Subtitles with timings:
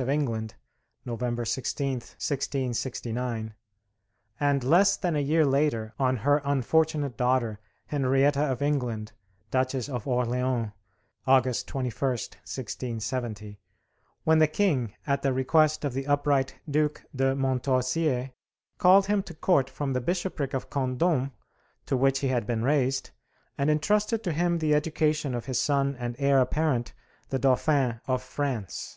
[0.00, 0.54] of England
[1.04, 3.52] (November 16th, 1669),
[4.40, 9.12] and less than a year later, on her unfortunate daughter, Henrietta of England,
[9.50, 10.70] Duchess of Orleans
[11.26, 12.36] (August 21st,
[12.96, 13.60] 1670),
[14.24, 18.32] when the King, at the request of the upright Duke de Montausier,
[18.78, 21.32] called him to court from the bishopric of Condom
[21.84, 23.10] to which he had been raised,
[23.58, 26.94] and intrusted to him the education of his son and heir apparent,
[27.28, 28.96] the Dauphin of France.